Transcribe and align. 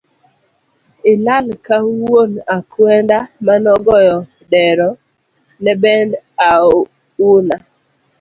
Ilal 1.11 1.47
ka 1.65 1.77
wuon 1.97 2.31
akwenda 2.57 3.17
manogoyo 3.45 4.17
dero 4.51 4.89
nebend 5.63 6.11
auna 6.49 7.57